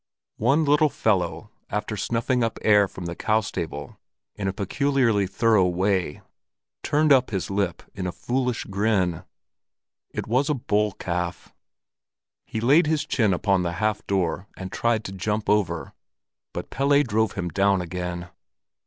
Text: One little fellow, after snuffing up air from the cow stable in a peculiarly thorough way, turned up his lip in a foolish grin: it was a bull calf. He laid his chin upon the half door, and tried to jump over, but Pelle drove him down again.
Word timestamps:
One 0.39 0.65
little 0.65 0.89
fellow, 0.89 1.51
after 1.69 1.95
snuffing 1.95 2.43
up 2.43 2.57
air 2.63 2.87
from 2.87 3.05
the 3.05 3.15
cow 3.15 3.41
stable 3.41 3.99
in 4.33 4.47
a 4.47 4.51
peculiarly 4.51 5.27
thorough 5.27 5.67
way, 5.67 6.23
turned 6.81 7.13
up 7.13 7.29
his 7.29 7.51
lip 7.51 7.83
in 7.93 8.07
a 8.07 8.11
foolish 8.11 8.63
grin: 8.63 9.21
it 10.09 10.25
was 10.25 10.49
a 10.49 10.55
bull 10.55 10.93
calf. 10.93 11.53
He 12.47 12.59
laid 12.59 12.87
his 12.87 13.05
chin 13.05 13.31
upon 13.31 13.61
the 13.61 13.73
half 13.73 14.03
door, 14.07 14.47
and 14.57 14.71
tried 14.71 15.03
to 15.03 15.11
jump 15.11 15.47
over, 15.47 15.93
but 16.51 16.71
Pelle 16.71 17.03
drove 17.03 17.33
him 17.33 17.49
down 17.49 17.79
again. 17.79 18.29